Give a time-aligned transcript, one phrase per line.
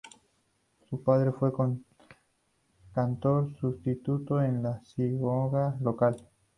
[0.89, 1.51] Su padre fue
[2.91, 6.17] cantor sustituto en la sinagoga local.